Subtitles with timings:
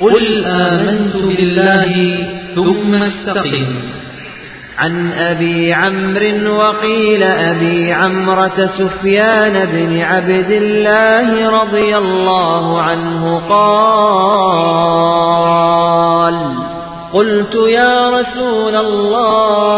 [0.00, 2.18] قل آمنت بالله
[2.54, 3.66] ثم استقم.
[4.78, 13.96] عن أبي عمرو وقيل أبي عمرة سفيان بن عبد الله رضي الله عنه قال
[17.12, 19.76] قلت يا رسول الله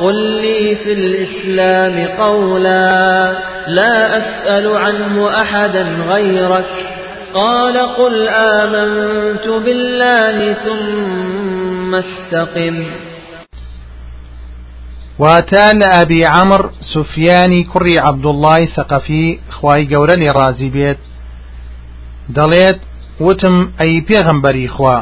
[0.00, 3.32] قل لي في الإسلام قولا
[3.68, 6.95] لا أسأل عنه أحدا غيرك.
[7.34, 12.84] قال قل آمنت بالله ثم استقم.
[15.80, 16.62] لە ئەبی عەمر
[16.92, 21.00] سوفیانی کوڕی عەبدوڵڵای سەقەفی خوای گەورە لێ ڕازی بێت
[22.36, 22.80] دەڵێت
[23.20, 24.98] وتم ئەی پێغەمبەری خوا.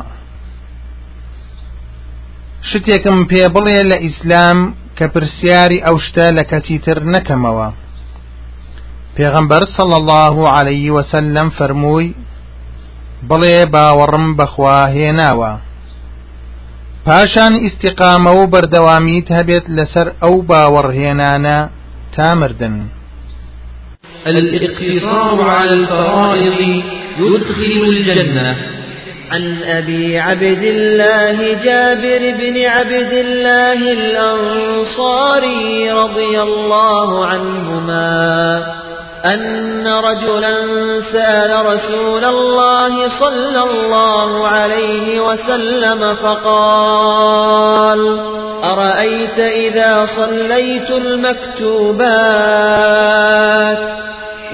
[2.70, 4.58] شتێکم پێ بڵێ لە ئیسلام
[4.98, 5.96] کە پرسیاری ئەو
[9.16, 12.14] پێغەمبەر صڵ الله عليه وسلم فەرمووی
[13.28, 15.52] بڵێ باوەڕم بەخوا هێناوە
[17.06, 21.58] پاشان ئیسیقامە و بەردەوامیت هەبێت لەسەر ئەو باوەڕهێنانە
[22.14, 22.76] تا مردن.
[24.26, 26.60] الاقتصار على الفرائض
[27.18, 28.56] يدخل الجنة.
[29.32, 29.44] عن
[29.78, 38.83] أبي عبد الله جابر بن عبد الله الأنصاري رضي الله عنهما.
[39.24, 40.56] أن رجلا
[41.12, 48.20] سأل رسول الله صلى الله عليه وسلم فقال
[48.64, 52.04] أرأيت إذا صليت المكتوبات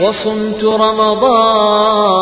[0.01, 2.21] وصمت رمضان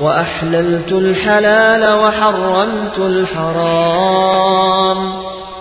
[0.00, 4.44] وأحللت الحلال وحرمت الحرام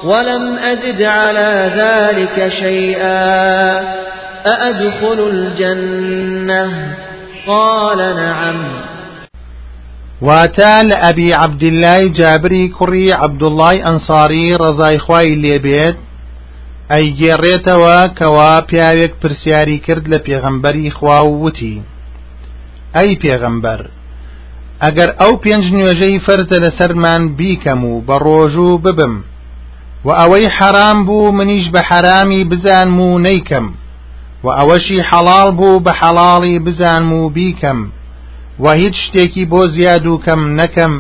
[0.03, 4.03] ولم أزد على ذلك شيئا.
[4.45, 6.95] أأدخل الجنة؟
[7.47, 8.59] قال نعم.
[10.21, 15.97] واتە لە ئەبی عەبدیلای جابری کوڕی عەبدوڵای ئەنساری ڕزای خوای لێبێت
[16.91, 21.81] ئەیگێڕێتەوە کەوا پیاوێک پرسیاری کرد لە پێغەمبەری خوا و وتی
[22.95, 23.81] ئەی پێغەمبەر
[24.83, 29.15] ئەگەر ئەو پێنج نوێژەی فەرزە لەسەرمان بیکەم و بە ڕۆژوو ببم.
[30.05, 33.65] و ئەوەی حەرام بوو منیش بە حەرامی بزانم و نەیکەم
[34.43, 37.79] و ئەوەشی حەڵال بوو بە حەڵاڵی بزانم و بیکەم
[38.63, 40.93] و هیچ شتێکی بۆ زیاد و کەم نەکەم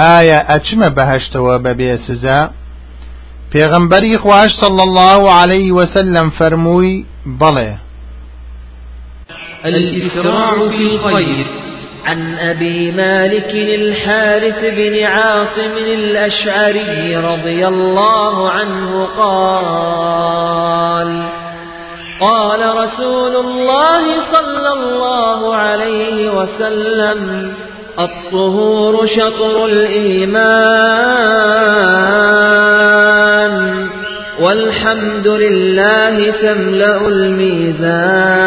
[0.00, 1.54] ئایا ئەچمە بەهشتەوە
[2.06, 2.40] سزا
[4.62, 7.04] صلى الله عليه وسلم فەرمووی
[7.40, 7.72] بەڵێ
[9.64, 11.46] الإسراع في الخير.
[12.06, 20.18] عن أبي مالك الحارث بن عاصم الأشعري رضي الله عنه قال
[22.20, 27.52] قال رسول الله صلى الله عليه وسلم
[27.98, 30.38] الطهور شطر الإيمان
[34.46, 38.38] والحمد لله تملأ الميزان.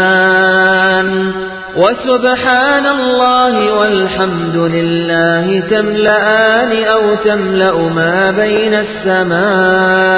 [1.76, 10.14] وسبحان الله والحمد لله تملأان أو تملأ ما بين السماء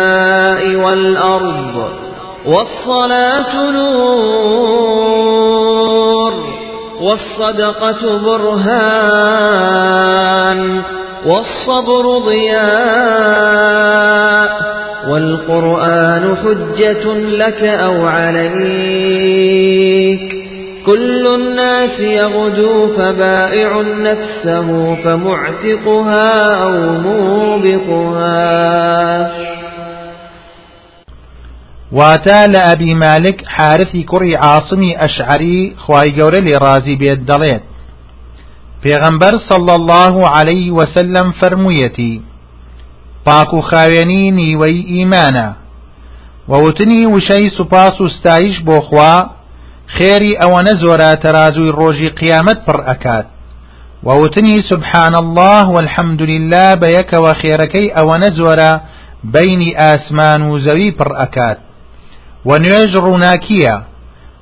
[0.75, 2.02] والأرض.
[2.45, 4.03] والصلاة نور
[7.01, 9.63] والصدقة برهان
[11.25, 13.33] والصبر ضياء
[15.09, 19.43] والقرآن حجة لك أو عليك.
[20.85, 28.43] كل الناس يغدو فبائع نفسه فمعتقها أو موبقها.
[31.91, 37.63] واتە لە ئەبی مالک حارثی کوڕی عاصمی ئەشعری خی گەورە لێ ڕازی بێت دەڵێت.
[38.83, 42.21] پێغەمبەر صل الله عليه وسلم فەرموویەتی
[43.25, 45.49] پاک و خاوێنی نیوەی ئیمانە.
[46.51, 49.15] وەوتنی وشەی سوپاس و ستایش بۆ خوا
[49.95, 53.27] خێری ئەوەنە زۆرە تەرازووی ڕۆژی قیامەت پڕ ئەکات.
[54.07, 58.71] وەوتنی سبحان الله والحمد لله بە یەکەوە خێرەکەی ئەوەنە زۆرە
[59.33, 61.59] بینی ئاسمان و زەوی پڕ ئەکات.
[62.45, 63.75] و نوێژ ڕووناکیە.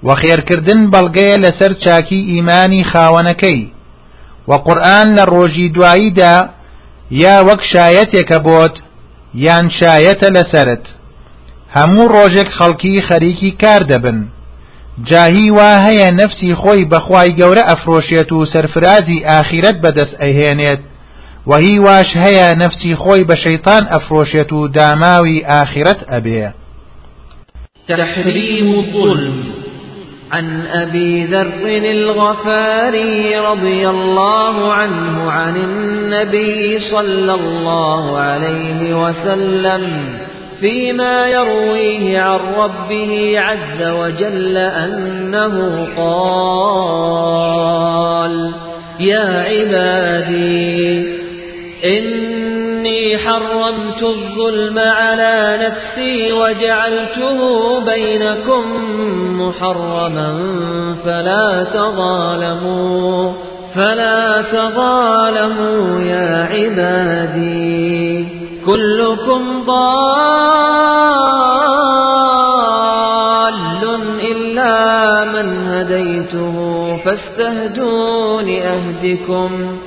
[0.06, 3.62] و خێرکردن بەڵگەیە لەسەر چاکی ئیمانی خاوەنەکەی.
[4.50, 6.36] و قورآن لە ڕۆژی دواییدا
[7.24, 8.76] یا وەک شایەتێکە بۆت
[9.46, 10.86] یان شایەتە لەسرت.
[11.76, 14.20] هەموو ڕۆژێک خەڵکی خەریکی کار دەبن.
[15.10, 20.82] جاهی وا هەیە نەفسی خۆی بەخوای گەورە ئەفرۆشێت و سەرفرازی ئاخیرەت بەدەست ئەهێنێت
[21.50, 26.61] وهی واش هەیە نەفسی خۆی بە شەیتان ئەفرۆشێت و داماوی ئاخیرەت ئەبێ.
[27.88, 29.62] تحريم الظلم.
[30.32, 40.04] عن أبي ذر الغفاري رضي الله عنه عن النبي صلى الله عليه وسلم
[40.60, 47.32] فيما يرويه عن ربه عز وجل أنه قال
[49.00, 51.06] يا عبادي
[52.82, 57.40] إني حرمت الظلم على نفسي وجعلته
[57.80, 58.64] بينكم
[59.42, 60.34] محرما
[61.06, 63.34] فلا تظالموا
[63.76, 68.28] فلا تظالموا يا عبادي.
[68.66, 70.32] كلكم ضال
[74.32, 76.56] إلا من هديته
[77.06, 79.78] فاستهدون أهدكم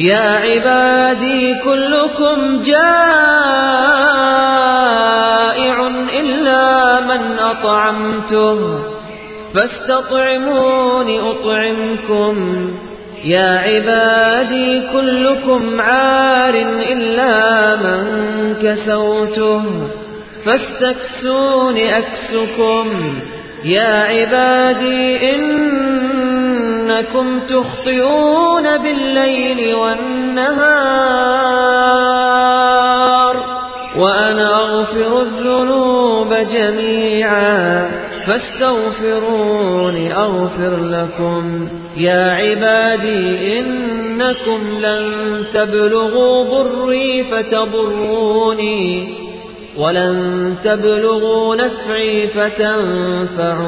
[0.00, 2.96] يا عبادي كلكم جائع
[6.20, 8.78] إلا من أطعمته
[9.54, 12.36] فاستطعمون أطعمكم
[13.24, 16.54] يا عبادي كلكم عار
[16.92, 18.04] إلا من
[18.62, 19.62] كسوته
[20.44, 22.86] فاستكسون أكسكم
[23.64, 25.30] يا عبادي
[26.90, 30.70] إنكم تخطئون بالليل والنهار
[33.98, 37.90] وأنا أغفر الذنوب جميعا
[38.26, 45.04] فاستغفروني أغفر لكم يا عبادي إنكم لن
[45.54, 49.08] تبلغوا ضري فتضروني
[49.78, 53.60] ولن تبلغوا نفعي فتنفعوني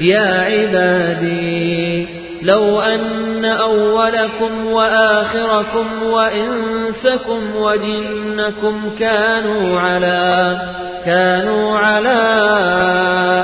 [0.00, 2.06] يا عبادي
[2.42, 10.60] لو أن أولكم وآخركم وإنسكم وجنكم كانوا على
[11.04, 12.18] كانوا على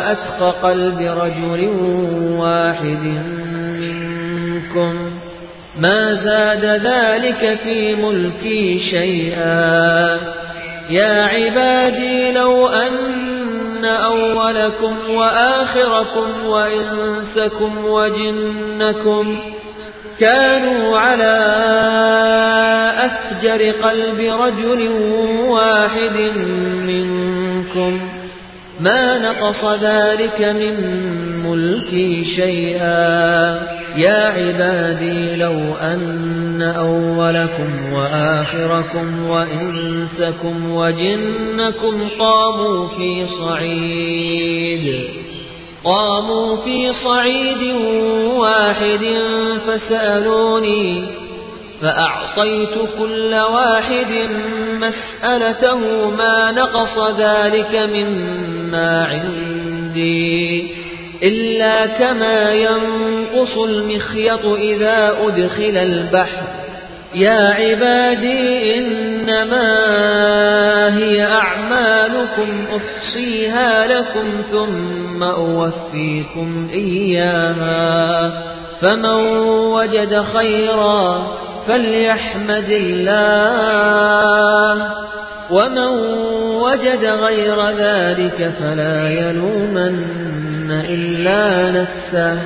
[0.06, 1.68] أتقى قلب رجل
[2.38, 3.22] واحد
[3.80, 5.10] منكم.
[5.78, 10.18] ما زاد ذلك في ملكي شيئا.
[10.90, 13.23] يا عبادي لو أن
[13.84, 19.38] أولكم وآخركم وإنسكم وجنكم
[20.20, 21.34] كانوا على
[22.98, 24.88] أفجر قلب رجل
[25.48, 26.16] واحد
[26.86, 28.00] منكم
[28.80, 30.76] ما نقص ذلك من
[31.46, 33.60] ملكي شيئا.
[33.96, 45.04] يا عبادي لو أن أولكم وآخركم وإنسكم وجنكم قاموا في صعيد.
[45.84, 47.74] قاموا في صعيد
[48.34, 49.04] واحد
[49.66, 51.04] فسألوني
[51.84, 54.30] فأعطيت كل واحد
[54.74, 60.66] مسألته ما نقص ذلك مما عندي
[61.22, 66.42] إلا كما ينقص المخيط إذا أدخل البحر.
[67.14, 69.68] يا عبادي إنما
[70.98, 78.32] هي أعمالكم أحصيها لكم ثم أوفيكم إياها.
[78.80, 79.36] فمن
[79.74, 81.34] وجد خيرا
[81.68, 84.76] فليحمد الله.
[85.50, 85.90] ومن
[86.64, 92.38] وجد غير ذلك فلا يلومن إلا نفسه.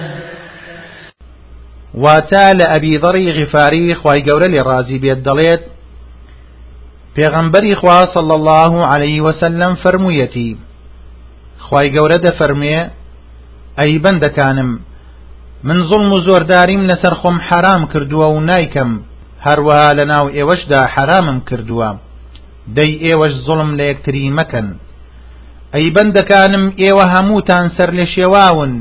[1.95, 5.63] واتا لە ئەبی دەڕی غیفاری خی گەورە لێ ڕازی بێت دەڵێت
[7.17, 10.57] پێغەمبەری خوا صلى الله عليه وسلم فەرموویەتی
[11.67, 12.79] خی گەورە دەفەرمێ
[13.79, 14.71] ئەی بەندەکانم
[15.65, 17.15] من زڵم و زۆرداریم لەسەر
[17.49, 18.41] حرام کردووە و
[19.47, 21.91] هەروەها لە ناو ئێوەشدا حرامم کردووە.
[22.77, 24.69] دەی ئێوەش زڵم لە یەکتری مەکەن.
[25.75, 28.73] ئەی بەندەکانم ئێوە هەمووتان سەر لە شێواون.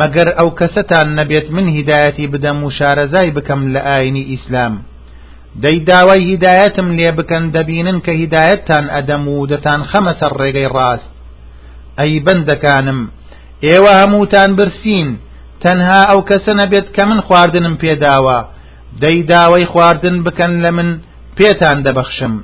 [0.00, 4.74] مەگەر ئەو کەسەتان نەبێت من هیدایەتی بدەم و شارەزای بکەم لە ئاینی ئیسلام.
[5.62, 11.10] دەی داوای هیدایەتم لێ بکەن دەبینن کە هیدایەتتان ئەدەم و دەتان خەمە سەر ڕێگەی ڕاست.
[11.98, 13.00] ئەی بەندەکانم
[13.66, 15.08] ئێوە هەمووتان برسین.
[15.62, 18.38] تەنها ئەو کەسە نەبێت کە من خواردنم پێداوە.
[19.02, 20.90] دەی داوای خواردن بکەن لە من
[21.36, 22.34] پێتان دەبەخشم.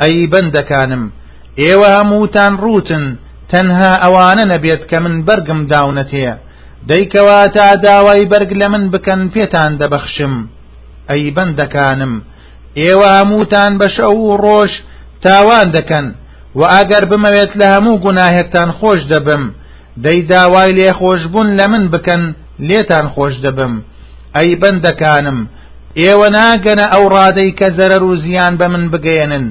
[0.00, 1.04] ئەی بەندەکانم
[1.60, 3.04] ئێوە هەمووتان ڕوتن
[3.52, 6.32] تەنها ئەوانە نەبێت کە من بەرگم داونەتێ
[6.90, 10.34] دەیکەوا تا داوای بەرگ لە من بکەن پێتان دەبەخشم.
[11.10, 12.14] ئەی بەندەکانم
[12.80, 14.72] ئێوە هەمووتان بە شەو و ڕۆژ
[15.24, 16.06] تاوان دەکەن.
[16.58, 19.44] و ئەگەر بمەوێت لە هەموو گوناهێکتان خۆش دەبم
[20.04, 22.22] دەی داوای لێ خۆشببوون لە من بکەن
[22.68, 23.74] لێتان خۆش دەبم.
[24.36, 25.38] ئەی بەندەکانم
[26.02, 29.46] ئێوە ناگەنە ئەو ڕادەی کە زەرەر و زیان بە من بگەێنن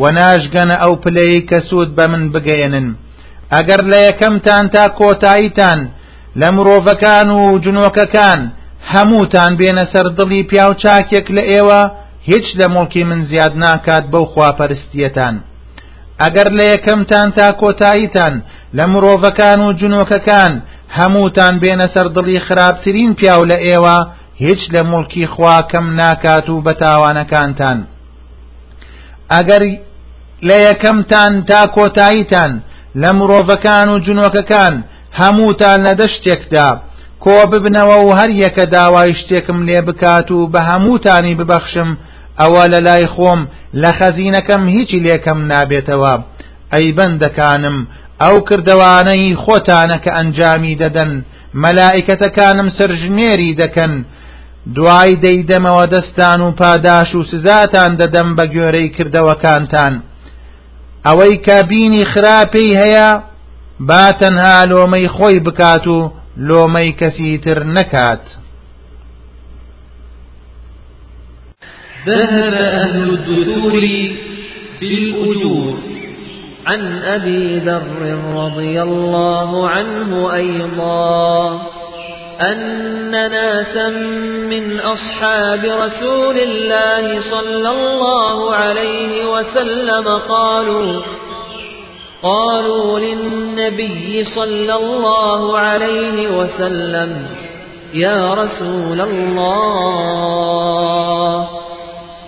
[0.00, 2.88] و ناشگەنە ئەو پلەی کە سوود بە من بگەێنن
[3.54, 5.80] ئەگەر لە یەکەمتان تا کۆتاییتان
[6.40, 8.40] لە مرۆڤەکان و جنۆکەکان
[8.92, 11.80] هەمووتان بێنە سەر دڵی پیاو چاکێک لە ئێوە
[12.30, 15.34] هیچ لە مڵکی من زیاد ناکات بەو خواپەرستیەتان.
[16.22, 18.34] ئەگەر لە یەکەمتان تا کۆتاییتان
[18.76, 20.52] لە مرۆڤەکان و جنۆکەکان
[20.98, 23.98] هەمووتان بێنە سەر دڵی خراپترین پیاو لە ئێوە
[24.42, 27.78] هیچ لە مڵکی خوا کەم ناکات و بە تاوانەکانتان.
[29.32, 29.62] ئەگەر
[30.48, 32.52] لە یەکەمتان تا کۆتاییتان
[33.02, 34.74] لە مرۆڤەکان و جنۆکەکان
[35.20, 36.68] هەمووتان لە دەشتێکدا
[37.24, 41.90] کۆ ببنەوە و هەر یەکە داوای شتێکم لێ بکات و بە هەمووتانی ببەخشم
[42.40, 43.40] ئەوە لە لای خۆم
[43.82, 46.14] لە خەزینەکەم هیچی لێکم نابێتەوە.
[46.72, 47.78] ئەی بەندەکانم
[48.22, 51.12] ئەو کردوانەی خۆتانە کە ئەنجامی دەدەن
[51.62, 53.92] مەلائکەتەکانم سرژنێری دەکەن
[54.76, 59.94] دوای دەیدەمەوە دەستان و پاداش و سزاتان دەدەم بە گوێرەی کردەوەکانتان.
[61.06, 63.10] ئەوەی کابینی خراپەی هەیە
[63.88, 65.98] با تەنها لۆمەی خۆی بکات و
[66.48, 68.24] لۆمەی کەسی تر نەکات
[72.06, 73.84] ذهب أهل الدثور
[74.80, 75.74] بالأجور.
[76.66, 77.82] عن أبي ذر
[78.34, 81.79] رضي الله عنه أيضا.
[82.40, 83.30] أن
[84.48, 91.00] من أصحاب رسول الله صلى الله عليه وسلم قالوا
[92.22, 97.26] قالوا للنبي صلى الله عليه وسلم
[97.94, 100.60] يا رسول الله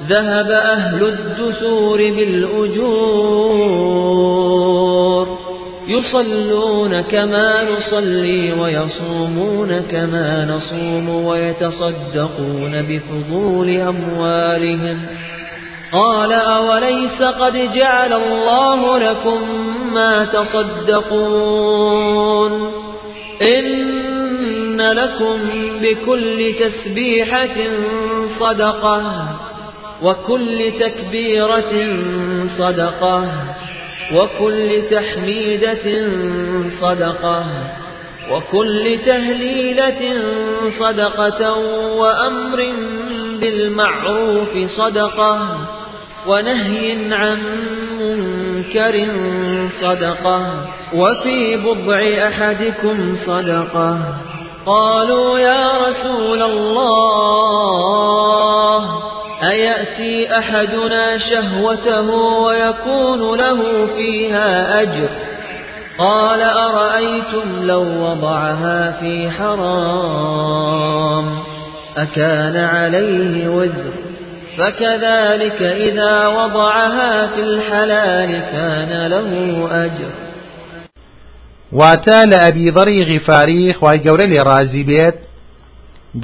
[0.08, 3.82] ذهب أهل الدثور بالأجور
[5.92, 15.06] يصلون كما نصلي ويصومون كما نصوم ويتصدقون بفضول أموالهم.
[15.92, 19.38] قال أوليس قد جعل الله لكم
[19.94, 21.72] ما تصدقون؟
[23.42, 25.38] إن لكم
[25.82, 27.56] بكل تسبيحة
[28.40, 29.28] صدقة
[30.02, 31.72] وكل تكبيرة
[32.58, 33.24] صدقة.
[34.14, 35.86] وكل تحميدة
[36.80, 37.46] صدقة
[38.30, 40.02] وكل تهليلة
[40.78, 41.52] صدقة
[41.96, 42.72] وأمر
[43.40, 45.58] بالمعروف صدقة
[46.26, 47.38] ونهي عن
[48.00, 49.08] منكر
[49.80, 53.98] صدقة وفي بضع أحدكم صدقة.
[54.66, 57.62] قالوا يا رسول الله
[59.50, 62.10] أيأتي أحدنا شهوته
[62.42, 65.08] ويكون له فيها أجر؟
[65.98, 70.44] قال أرأيتم لو وضعها في حرام؟
[71.96, 73.92] أكان عليه وزر.
[74.58, 80.12] فكذلك إذا وضعها في الحلال كان له أجر.
[81.72, 85.18] ئەبی بەڕی غیفاری خی گەورە لێ ڕازی بێت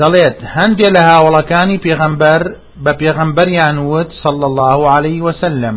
[0.01, 2.43] دەڵێت هەندێک لە هاوڵەکانی پێغەمبەر
[2.85, 5.77] بە پێغەمبەریان وت صل الله عليه وسلم.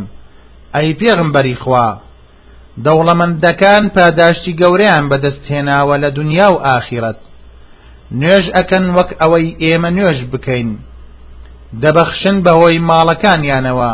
[0.76, 1.88] ئەی پێغمبەری خوا
[2.86, 7.20] دەوڵەمەندەکان پاداشتی گەورەیان بەدەستهێناوە لە دنیا و ئاخیرەت
[8.20, 10.72] نوێژ ئەکەن وەک ئەوەی ئێمە نوێژ بکەین.
[11.82, 13.94] دەبەخشن بەهۆی ماڵەکانیانەوە.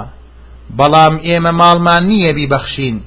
[0.78, 2.98] بەڵام ئێمە ماڵمان نییە بیبەخشین.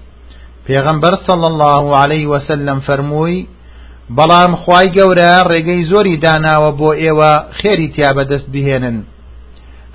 [0.66, 3.48] پێغەمبەر صل الله عليه وسلم فەرمووی
[4.16, 8.98] بەڵام خوای گەورە ڕێگەی زۆری داناوە بۆ ئێوە خێری تیا بەدەست بهێنن.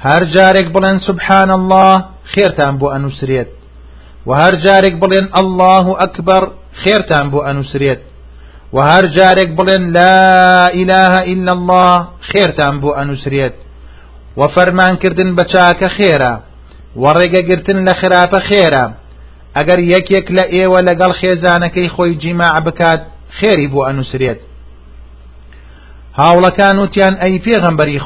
[0.04, 1.94] هەر جارێک بڵێن سبحان الله
[2.34, 3.50] خێرتان بۆ ئەنووسرێت
[4.28, 4.96] و هەر جارێک
[5.42, 6.44] الله ئەکبەر
[6.84, 8.02] خێرتان بۆ ئەنووسرێت
[8.76, 9.50] و هەر جارێک
[9.98, 13.56] لا إله إلا الله خێرتان بۆ ئەنووسرێت
[14.38, 16.34] و فەرمانکردن بە چاکە خێرە
[17.02, 18.86] و ڕێگەگرتن لە خراپە خێرە
[19.58, 23.02] ئەگەر یەکێک لە ئێوە لەگەڵ خێزانەکەی خۆی جیماع بکات
[23.38, 24.40] خێری بۆ ئەنووسرێت
[26.20, 28.00] هاوڵەکان وتیان ئەی پێغەمبەری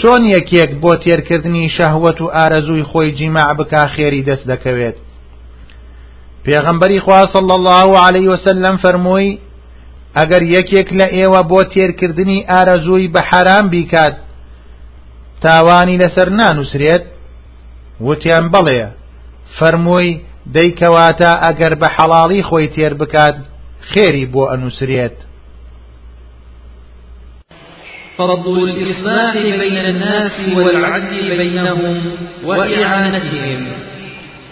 [0.00, 4.96] چۆن یەکێک بۆ تێرکردنی شەهوت و ئارەزووی خۆی جیماع بکا خێری دەست دەکەوێت؟
[6.44, 9.38] پێغەمبەری خوا صلی الله عليه وسلم فەرمووی
[10.18, 14.14] ئەگەر یەکێک لە ئێوە بۆ تێرکردنی ئارەزووی بە حرام بیکات
[15.42, 17.04] تاوانی لەسەر نانووسرێت؟
[18.06, 18.80] وتیان بەڵێ
[19.56, 20.20] فەرمووی
[20.54, 23.36] دەیکەواتە ئەگەر بە حەڵاڵی خۆی تێر بکات
[23.90, 25.16] خێری بۆ ئەنووسرێت.
[28.18, 32.02] فرض الإصلاح بين الناس والعدل بينهم
[32.44, 33.66] وإعانتهم.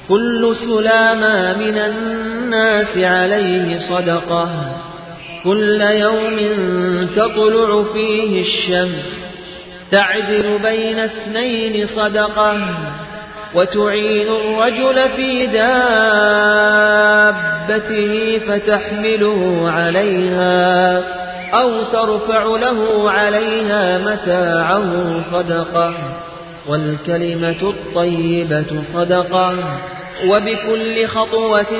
[0.08, 4.48] كل سلامة من الناس عليه صدقة.
[5.44, 6.36] كل يوم
[7.16, 9.26] تطلع فيه الشمس
[9.90, 12.60] تعدل بين اثنين صدقة.
[13.54, 16.28] وتعين الرجل في دابته
[18.38, 21.23] فتحمله عليها.
[21.52, 25.94] أو ترفع له عليها متاعه صدقة
[26.68, 29.54] والكلمة الطيبة صدقة.
[30.26, 31.72] وبكل خطوة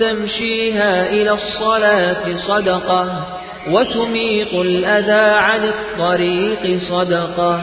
[0.00, 3.26] تمشيها إلى الصلاة صدقة
[3.70, 7.60] وتميط الأذى عن الطريق صدقة.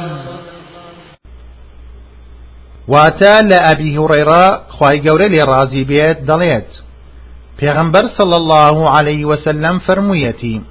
[2.88, 4.46] واتە لە ئەبی هوڕێرا
[4.78, 6.72] خی گەورە لێ ڕازی بێت دەڵێت
[7.60, 10.62] پێغەمبەر صل الله عليه وسلم فەرموویەتی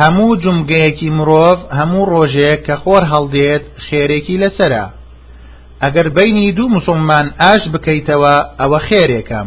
[0.00, 4.84] هەموو جمگەیەکی مرۆڤ هەموو ڕۆژێک کە خۆر هەڵدێت خێرێکی لەسرە
[5.82, 9.40] ئەگەر بینی دوو مسلمان ئاش بکەیتەوە ئەوە خێرێکە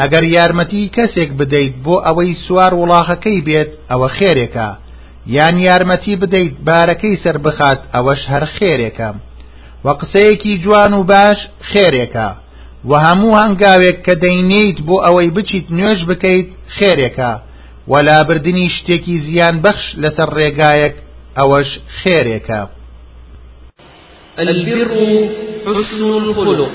[0.00, 4.68] ئەگەر یارمەتی کەسێک بدەیت بۆ ئەوەی سوار وڵاخەکەی بێت ئەوە خێرێکە.
[5.36, 9.10] یان یارمەتی بدەیت بارەکەی سەر بخات ئەوەش هەر خێرێکە
[9.84, 11.38] و قسەیەکی جوان و باش
[11.70, 12.28] خێرێکە.
[12.88, 17.32] و هەموو هەنگاوێک کە دەینیت بۆ ئەوەی بچیت نوێژ بکەیت خێرێکە.
[17.92, 20.94] وەلابردننی شتێکی زیان بەخش لەسەر ڕێگایەک
[21.38, 22.62] ئەوەش خێرێکە.
[24.38, 24.90] البر
[25.66, 26.72] حسن الخلق.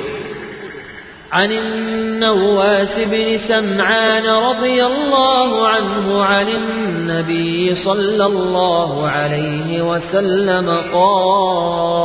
[1.31, 11.95] عن النواس بن سمعان رضي الله عنه عن النبي صلى الله عليه وسلم قال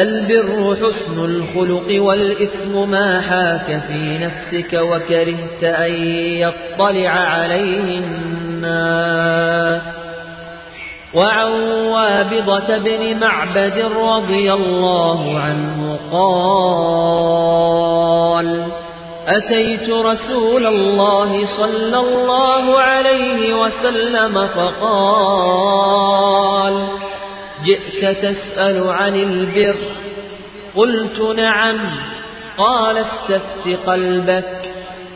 [0.00, 5.92] البر حسن الخلق والإثم ما حاك في نفسك وكرهت أن
[6.40, 9.82] يطلع عليه الناس.
[11.14, 17.18] وعن وابضة بن معبد رضي الله عنه قال
[19.28, 26.08] أتيت رسول الله صلى الله عليه وسلم فقال
[27.64, 29.76] جئت تسأل عن البر.
[30.76, 31.76] قلت نعم
[32.58, 34.72] قال استفت قلبك.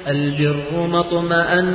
[0.09, 1.67] البر مطمئنت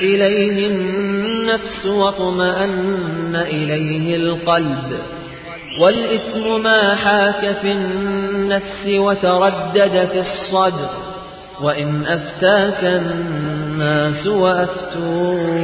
[0.00, 4.98] إليه النفس واطمأن إليه القلب.
[5.80, 10.90] والإثم ما حاك في النفس وتردد في الصدر.
[11.62, 15.62] وإن أفتاك الناس وأفتوك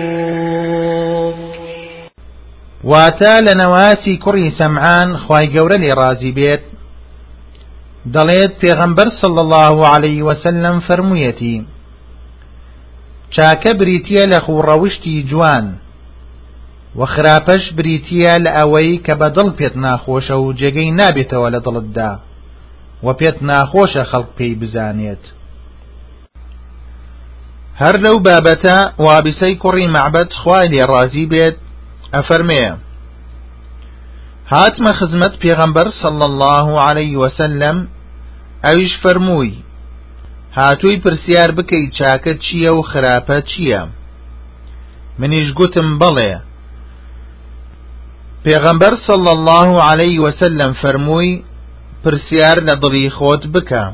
[2.84, 6.62] واتە لە نەواسی کوڕی سەمعان خی گەورە لێ ڕازی بێت.
[8.14, 11.56] دەڵێت پێغەمبەر صل الله عليه وسلم فەرموویەتی
[13.34, 15.66] چاکە بریتە لە خوڕەوشتی جوان
[16.98, 22.12] و خراپەش بریتە لە ئەوەی کە بە دڵ پێت ناخۆشە و جێگەی نابێتەوە لە دڵتدا
[23.04, 25.24] و پێت ناخۆشە خەڵک پێی بزانێت.
[27.80, 31.56] هەر لەو بابەتە وابیسەی کوڕی معبەت خوای لێ ڕازی بێت
[32.14, 32.72] ئەفەرمەیە.
[34.52, 37.76] هاتمە خزمەت پێغەمبەر صلى الله عليه وسلم
[38.64, 39.54] ئەویش فەرمووی
[40.58, 43.82] هاتووی پرسیار بکەی چاکە چییە و خراپە چییە؟
[45.18, 46.32] منیش گوتم بەڵێ
[48.44, 51.42] پێغەمبەر صلى الله عليه وسلم فەرمووی
[52.04, 53.84] پرسیار لە دڵی خۆت بکە.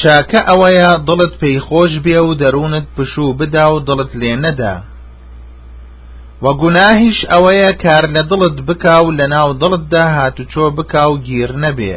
[0.00, 4.74] چاکە ئەوەیە دڵت پێی خۆش بێ و دەروونت پشوو بدا و دڵت لێ نەدا.
[6.42, 11.50] و گوناهیش ئەوەیە کار لە دڵت بکا و لە ناو دڵتدا هاتوچۆ بکا و گیر
[11.64, 11.96] نەبێ.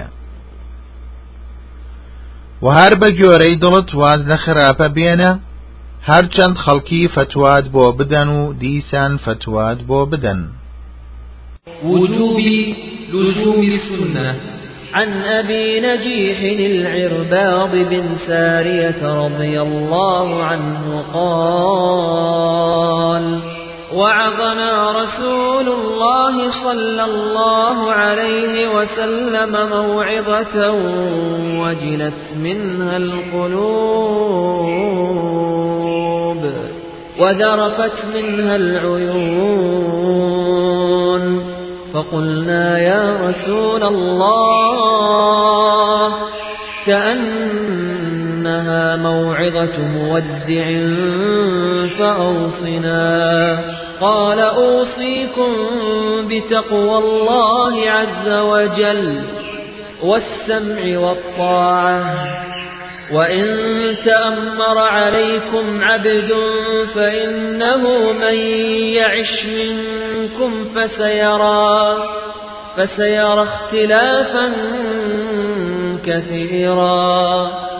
[2.65, 2.67] و
[3.01, 5.31] بە گۆرەی دڵت واز لە خراپە بێنە
[6.09, 10.41] هەرچەند خەڵکی فتوات بۆ بدەن و دیسان فتوات بۆ بدەن.
[11.89, 12.37] وجوب
[13.13, 14.35] لزوم السنة
[14.93, 23.25] عن أبي نجيح العرباض بن سارية رضي الله عنه قال
[23.95, 30.71] وعظنا رسول الله صلى الله عليه وسلم موعظة
[31.61, 34.33] وجلت منها القلوب
[37.19, 39.83] وذرفت منها العيون
[41.93, 44.73] فقلنا يا رسول الله
[48.53, 50.65] كأنها موعظة مودع
[51.99, 53.59] فأوصنا.
[54.01, 55.53] قال أوصيكم
[56.27, 59.21] بتقوى الله عز وجل
[60.03, 62.03] والسمع والطاعة.
[63.13, 63.45] وإن
[64.05, 66.33] تأمر عليكم عبد
[66.95, 68.37] فإنه من
[68.93, 71.97] يعش منكم فسيرى
[72.77, 74.51] فسيرى اختلافا
[76.05, 77.72] كثيرا.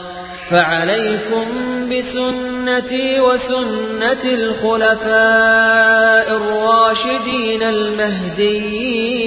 [0.49, 1.45] فعليكم
[1.89, 9.23] بسنتي وسنة الخلفاء الراشدين المهديين.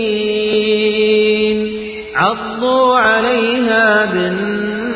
[2.15, 4.87] عضوا عليها بالنواجذ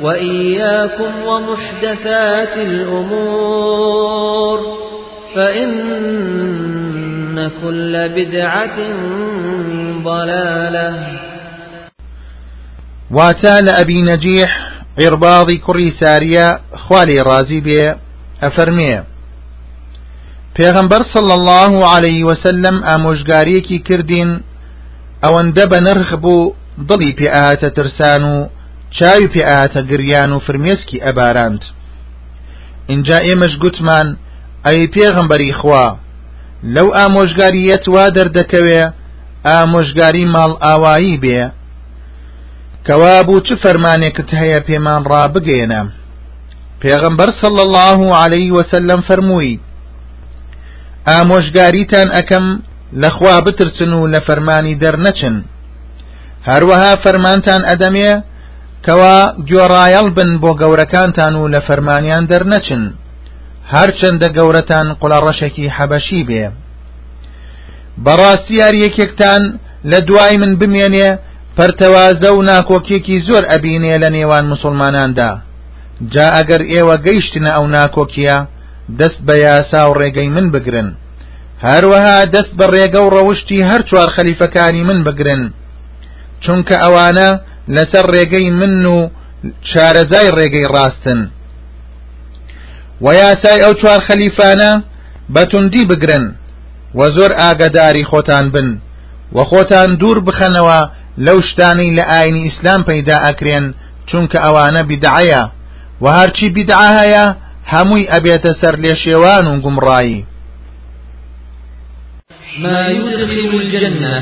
[0.00, 4.04] وإياكم ومحدثات الأمور.
[5.34, 6.04] فإن
[7.62, 8.78] كل بدعة
[13.14, 17.94] ضلالة واتال أبي نجيح عرباضي كري سارية خوالي رازي بي
[18.42, 19.04] أفرميه
[20.58, 24.40] پێغەمبەر صل الله عليه وسلم ئامۆژگاریەکی کردین
[25.24, 26.54] ئەوەندە بە نرخ بوو
[26.88, 28.48] دڵی پێ ئاهاتە ترسان و
[28.96, 31.62] چاوی پێ ئاهاتە گریان و فرمێسکی ئەباراند.
[32.86, 34.08] اینجا ئێمەش گوتمان
[34.66, 35.86] ئەی پێغەمبەری خوا
[36.74, 38.82] لەو ئامۆژگاریەت وا دەردەکەوێ
[39.48, 41.42] ئامۆژگاری ماڵ ئاوایی بێ.
[42.86, 45.82] کەوا بوو چ فەرمانێکت هەیە پێمان ڕابگەێنە؟
[46.82, 49.60] پێغەمبەر صل الله عليه وسلم فەرمووی
[51.08, 52.46] ئامۆژگاریتان ئەەکەم
[53.02, 55.36] لەخوا بترسن و لە فەرمانی دەرنەچن.
[56.48, 58.10] هەروەها فەرمانتان ئەدەمێ
[58.86, 59.18] کەوا
[59.48, 62.82] گوێڕایەڵ بن بۆ گەورەکانتان و لە فەرمانیان دەرنەچن.
[63.72, 66.44] هەرچەندە گەورەتان قوڵە ڕەشێکی حەبەشی بێ.
[68.04, 69.42] بەڕاستی یاریەکێکتان
[69.90, 71.10] لە دوای من بمێنێ
[71.56, 75.30] پەرتەوازە و ناکۆکێکی زۆر ئەبینێ لە نێوان مسلماناندا.
[76.12, 78.38] جا ئەگەر ئێوە گەیشتنە ئەو ناکۆکیە
[78.98, 80.88] دەست بە یاسا و ڕێگەی من بگرن.
[81.66, 85.42] هەروەها دەست بە ڕێگە و ڕەوشتی هەر چوار خەلیفەکانی من بگرن.
[86.44, 87.30] چونکە ئەوانە
[87.74, 88.98] لەسەر ڕێگەی من و
[89.70, 91.20] شارەزای ڕێگەی ڕاستن.
[93.04, 94.70] و یاسای ئەو چوار خەلیفانە
[95.34, 96.24] بەتوندی بگرن
[96.98, 98.68] و زۆر ئاگداری خۆتان بن.
[99.36, 100.80] و خۆتان دوور بخەنەوە
[101.18, 103.66] لەو شتانی لە ئاینی ئیسلام پەیدا ئەکرێن
[104.08, 105.42] چونکە ئەوانە بیدعەیە.
[106.02, 106.06] و
[108.12, 110.20] ئەبێتە سەر لێ شێوان و گومڕایی.
[112.58, 114.16] ما يدخل الجنة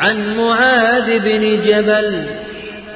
[0.00, 2.08] عن معاذ بن جبل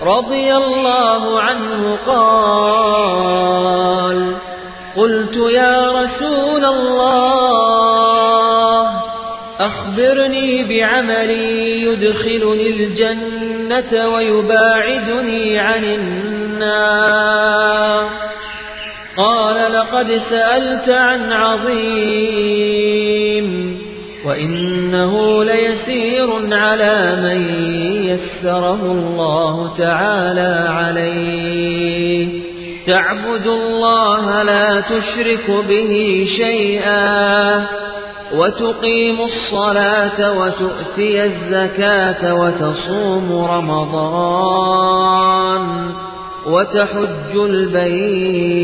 [0.02, 3.14] رضي الله عنه قال
[4.96, 7.63] قلت يا رسول الله
[9.60, 17.44] أخبرني بعملي يدخلني الجنة ويباعدني عن النار.
[19.16, 22.44] قال لقد سألت عن عظيم
[24.26, 27.38] وإنه ليسير على من
[28.04, 32.28] يسره الله تعالى عليه.
[32.86, 37.66] تعبد الله لا تشرك به شيئا.
[38.38, 44.64] وتقيم الصلاة وتؤتي الزكاة وتصوم رمضان
[46.46, 48.54] وتحج البيت.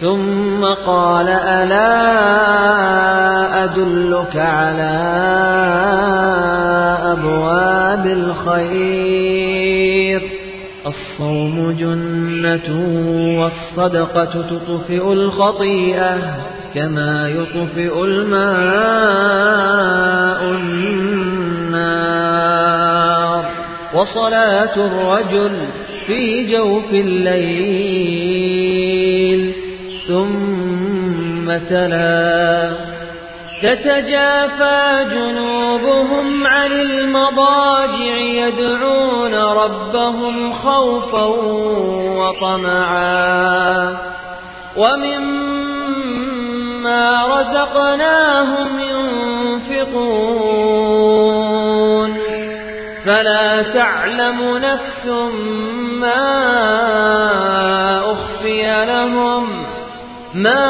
[0.00, 2.04] ثم قال ألا
[3.64, 5.00] أدلك على
[7.12, 9.64] أبواب الخير.
[10.86, 12.68] الصوم جنة
[13.40, 16.18] والصدقة تطفئ الخطيئة.
[16.74, 18.44] كما يطفئ الماء
[20.50, 21.94] النار
[23.94, 25.52] وصلاة الرجل
[26.06, 27.94] في جوف الليل
[30.08, 32.72] ثم تلا
[33.62, 41.24] تتجافى جنوبهم عن المضاجع يدعون ربهم خوفا
[42.18, 43.98] وطمعا
[44.76, 45.63] ومما
[47.26, 50.34] رزقناهم ينفقون
[53.04, 55.06] فلا تعلم نفس
[56.00, 56.24] ما
[58.12, 59.64] أخفي لهم
[60.34, 60.64] ما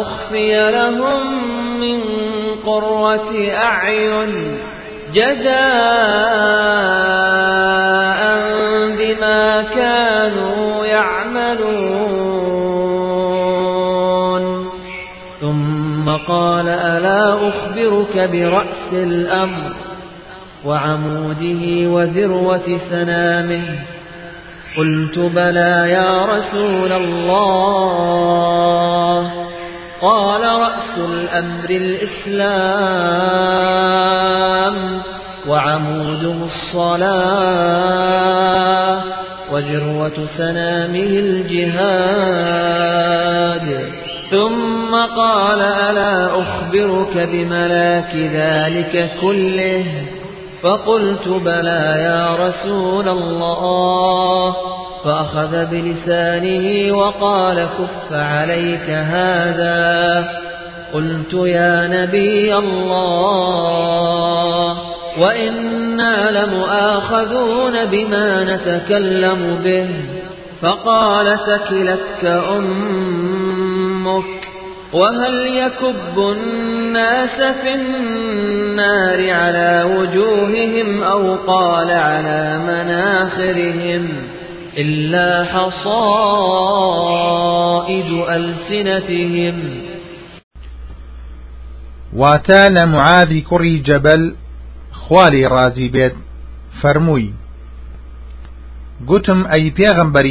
[0.00, 1.32] أخفي لهم
[1.80, 2.00] من
[2.66, 4.58] قرة أعين
[5.12, 6.42] جزاء
[16.26, 19.72] ثم قال ألا أخبرك برأس الأمر
[20.64, 23.62] وعموده وذروة سنامه؟
[24.78, 27.52] قلت بلى يا رسول الله.
[30.02, 32.72] قال رأس الأمر الإسلام
[35.48, 37.42] وعموده الصلاة
[39.52, 42.12] وذروة سنامه الجهاد.
[44.32, 49.84] ثم قال ألا أخبرك بملاك ذلك كله
[50.62, 54.56] فقلت بلى يا رسول الله
[55.04, 60.28] فأخذ بلسانه وقال كف عليك هذا
[60.94, 63.92] قلت يا نبي الله
[65.20, 69.88] وإنا لمؤاخذون بما نتكلم به
[70.62, 73.51] فقال سكلتك أمك
[74.92, 84.08] وهل يكب الناس في النار على وجوههم أو قال على مناخرهم
[84.78, 86.82] إلا حصائد
[88.28, 89.82] ألسنتهم؟
[92.16, 94.22] واتە لە معادی کوڕی جەبەل
[94.92, 96.14] خوالی ڕازی بێت
[96.82, 97.28] فەرمووی
[99.06, 99.64] گوتم ئەی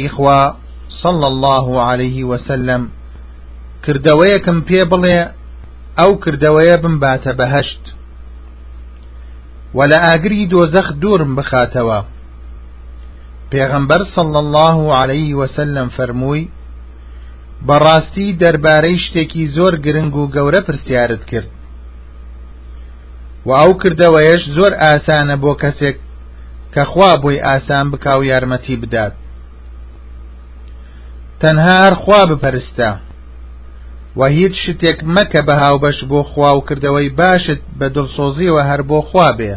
[0.08, 0.42] خوا
[1.02, 2.82] صلى الله عليه وسلم.
[3.84, 5.18] کردەوەیەکم پێ بڵێ
[5.98, 7.84] ئەو کردەوەیە بمباتە بەهشت.
[9.76, 12.00] و لە ئاگری دۆزەخ دوورم بخاتەوە.
[13.50, 16.50] پێغەمبەر صلى الله عليه وسلم فەرمووی
[17.68, 21.50] بەڕاستی دەربارەی شتێکی زۆر گرنگ و گەورە پرسیارت کرد.
[23.46, 25.96] و ئەو کردەوەیش زۆر ئاسانە بۆ کەسێک
[26.74, 29.14] کە خوا بۆی ئاسان بکاو یارمەتی بدات.
[31.40, 32.90] تەنها هەر خوا بپەرستە.
[34.16, 38.98] و هیچ شتێک مەکە بە هاوبەش بۆ خوا و کردەوەی باشت بە دڵسۆزیەوە هەر بۆ
[39.08, 39.54] خوا بێ.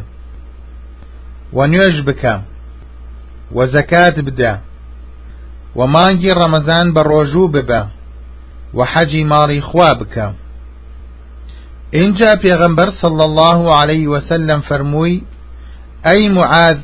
[1.55, 2.35] و نوێژ بکە.
[3.55, 4.53] و زەکات بدە.
[5.77, 7.81] و مانگی ڕەمەزان بە ڕۆژوو ببە.
[8.77, 10.27] و حەجی ماڵی خوا بکە.
[11.97, 15.23] اینجا پێغەمبەر صلى الله عليه وسلم فەرمووی
[16.05, 16.79] ئەی معاذ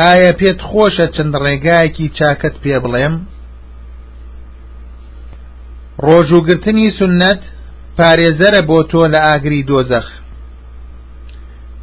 [0.00, 3.14] ئایا پێت خۆشە چەند ڕێگایەکی چاکت پێ بڵێم؟
[6.06, 7.40] ڕۆژوگرتنی سنت
[7.98, 10.06] پارێزەرە بۆ تۆ لە ئاگری دۆزەخ.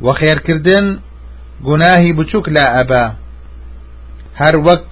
[0.06, 0.86] و خێرکردن
[1.68, 3.06] گوناهی بچووک لا ئەبا.
[4.40, 4.86] هەر وەک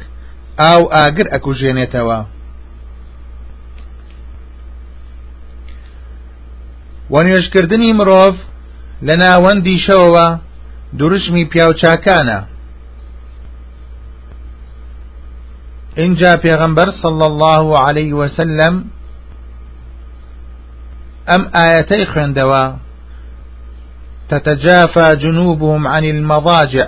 [0.62, 2.20] ئاو ئاگر ئەکوژێنێتەوە.
[7.12, 8.36] و نوێژکردنی مرۆڤ
[9.08, 10.28] لە ناوەندی شەوەوە
[10.98, 12.40] دوورشمی پیاوچاکانە.
[16.02, 18.74] اینجا پێغەمبەر صلى الله عليه وسلم
[21.30, 22.64] ئەم ئاەتەی خوێندەوە.
[24.30, 26.88] تتجافى جنوبهم عن المضاجع.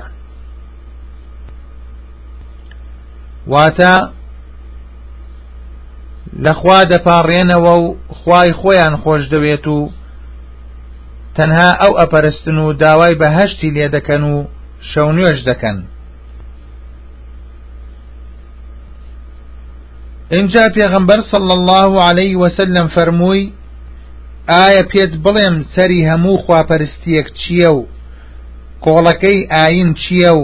[3.52, 3.94] واتە
[6.46, 9.92] لەخوا دەپاڕێنەوە و خوای خۆیان خۆش دەوێت و
[11.36, 14.36] تەنها ئەو ئەپەرستن و داوای بەهشتی لێ دەکەن و
[14.92, 15.78] شەو نوێش دەکەن.
[20.36, 23.52] اینجا پێغەمبەر صلى الله عليه وسلم فەرمووی
[24.52, 27.82] ئایا پێت بڵێم سەری هەموو خواپەرستیەک چییە و
[28.86, 30.44] کۆڵەکەی ئاین چییە و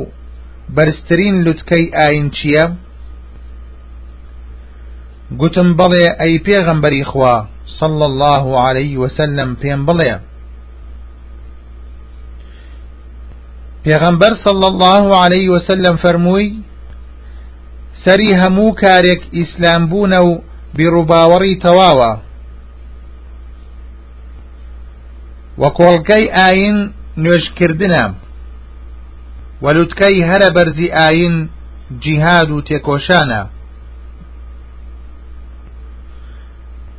[0.76, 2.66] بەرزترین لوتکەی ئاین چییە؟
[5.40, 7.36] گوتم بڵێ ئەی پێغەمبەری خوا
[7.80, 10.14] صلى الله عليه وسلم پێم بڵێ.
[13.86, 16.50] پێغەمبەر صلى الله عليه وسلم فەرمووی
[18.04, 20.32] سەری هەموو کارێک ئیسلام بوونە و
[20.78, 22.12] بیڕووباوەڕی تەواوە.
[25.62, 26.78] وە کۆڵکەی ئاین
[27.24, 28.04] نوێژکردنە
[29.64, 31.36] وەلووتکەی هەرە بەرزی ئاین
[32.04, 33.42] جیهاد و تێکۆشانە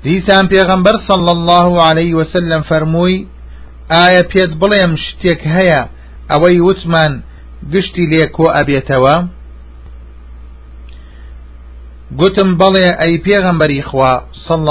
[0.05, 3.27] دیسان پێغەمبەر صلى الله عليه وسلم فەرمووی
[3.95, 5.81] ئایا پێت بڵێم شتێک هەیە
[6.31, 7.13] ئەوەی وتمان
[7.73, 9.17] گشتی لێ کۆ ئەبێتەوە
[12.19, 14.13] گوتم بڵێ ئەی پێغەمبەری خوا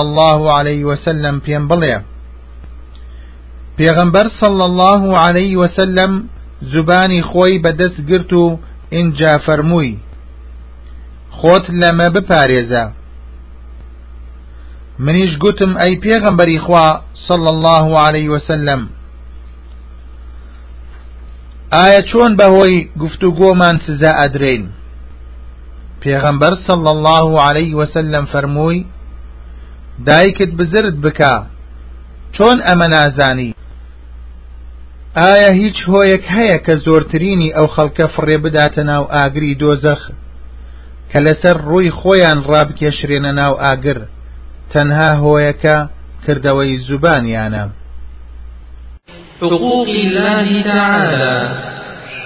[0.06, 1.96] الله عليه وسلم پێم بڵێ
[3.78, 6.12] پێغەمبەر صلى الله عليه وسلم
[6.74, 8.60] زبانی خۆی بەدەست گرت و
[8.96, 9.94] اینجا فەرمووی
[11.38, 12.86] خۆت لەمە بپارێزە
[15.06, 16.88] منیش گوتم ئەی پێغەمبەری خوا
[17.28, 18.82] صلى الله عليه وسلم.
[21.76, 24.64] ئایا چۆن بەهۆی گفتوگۆمان سزا ئەدرین
[26.02, 28.86] پێغەمبەر صلى الله عليه وسلم فەرمووی
[30.08, 31.36] دایکت بزرد بکە
[32.36, 33.52] چۆن ئەمە نازانی؟
[35.20, 40.02] ئایا هیچ هۆیەک هەیە کە زۆرترینی ئەو خەڵکە فڕێ بداتە ناو ئاگری دۆزەخ؟
[41.12, 44.00] کە لەسەر ڕووی خۆیان ڕابکێشرێنە ناو ئاگر
[44.72, 45.78] تەنها هۆیەکە
[46.24, 47.64] کردەوەی زوبانیانە.
[49.42, 51.38] حقوق الله تعالى.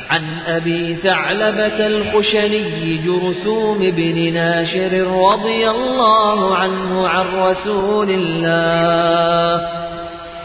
[0.10, 4.94] عن أبي ثعلبة الخشني جرثوم بن ناشر
[5.28, 9.62] رضي الله عنه عن رسول الله.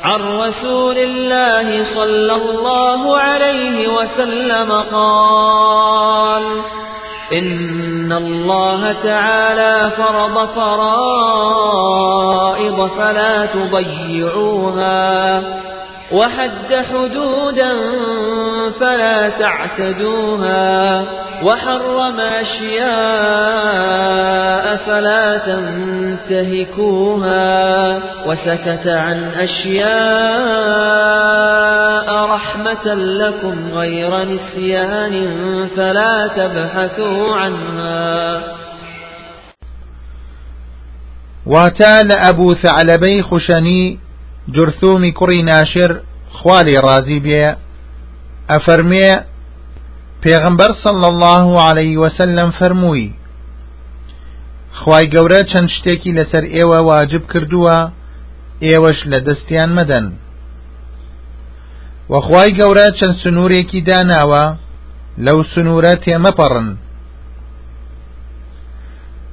[0.05, 6.43] عن رسول الله صلى الله عليه وسلم قال
[7.33, 11.71] إن الله تعالى فرض فرائض
[12.99, 15.11] فلا تضيعوها.
[16.12, 17.73] وحد حدودا
[18.81, 21.05] فلا تعتدوها
[21.42, 22.90] وحرم أشياء
[24.77, 25.37] فلا
[26.29, 27.40] تنتهكوها
[28.27, 29.90] وسكت عن أشياء
[32.25, 35.37] رحمة لكم غير نسيان
[35.77, 38.42] فلا تبحثوا عنها.
[41.46, 44.10] واتا لأبو ثعلبي خشني
[44.48, 45.90] جرثومی کوڕی ناشر
[46.37, 47.57] خوالی ڕازی بێ.
[48.50, 49.11] ئەفەرمێ
[50.22, 53.09] پێغمبەر صلى الله عليه وسلم فەرمووی
[54.81, 57.79] خی گەورە چەند شتێکی لەسەر ئێوە واجب کردووە
[58.66, 60.07] ئێوەش لە دەستیان مەدەن.
[62.12, 64.44] وەخوای گەورە چەند سنوورێکی داناوە
[65.26, 66.68] لەو سنوورە تێمەپەڕن.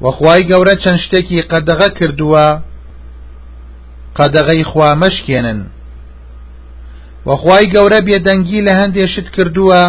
[0.04, 2.48] وەخوای گەورە چەند شتێکی قەدەغە کردووە
[4.18, 5.60] قەدەغەی خوا مەشکێنن.
[7.28, 9.84] وەخوای گەورە بێدەنگی لە هەندێشت کردووە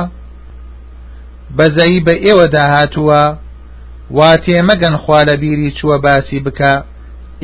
[1.56, 3.22] بەزەی بە ئێوە داهاتووە
[4.16, 6.72] وا تێمەگەن خوا لە بیری چووە باسی بکە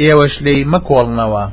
[0.01, 1.44] ئێوەش لێی مەکۆڵنەوە.